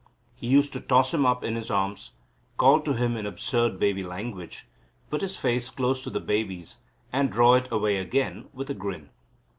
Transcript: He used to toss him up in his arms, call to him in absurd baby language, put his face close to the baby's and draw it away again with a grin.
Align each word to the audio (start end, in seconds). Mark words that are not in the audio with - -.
He 0.33 0.47
used 0.47 0.73
to 0.73 0.81
toss 0.81 1.13
him 1.13 1.27
up 1.27 1.43
in 1.43 1.55
his 1.55 1.69
arms, 1.69 2.13
call 2.57 2.79
to 2.81 2.93
him 2.93 3.15
in 3.15 3.27
absurd 3.27 3.77
baby 3.79 4.01
language, 4.01 4.65
put 5.11 5.21
his 5.21 5.37
face 5.37 5.69
close 5.69 6.01
to 6.01 6.09
the 6.09 6.19
baby's 6.19 6.79
and 7.13 7.31
draw 7.31 7.53
it 7.53 7.71
away 7.71 7.97
again 7.97 8.49
with 8.51 8.71
a 8.71 8.73
grin. 8.73 9.11